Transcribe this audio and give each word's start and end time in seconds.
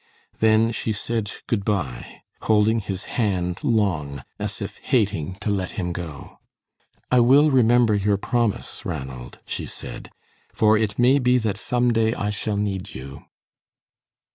Then 0.39 0.71
she 0.71 0.93
said 0.93 1.29
good 1.45 1.63
by, 1.63 2.23
holding 2.41 2.79
his 2.79 3.03
hand 3.03 3.63
long, 3.63 4.23
as 4.39 4.59
if 4.59 4.77
hating 4.79 5.35
to 5.41 5.51
let 5.51 5.73
him 5.77 5.93
go. 5.93 6.39
"I 7.11 7.19
will 7.19 7.51
remember 7.51 7.93
your 7.93 8.17
promise, 8.17 8.83
Ranald," 8.83 9.37
she 9.45 9.67
said, 9.67 10.09
"for 10.55 10.75
it 10.75 10.97
may 10.97 11.19
be 11.19 11.37
that 11.37 11.57
some 11.59 11.93
day 11.93 12.15
I 12.15 12.31
shall 12.31 12.57
need 12.57 12.95
you." 12.95 13.25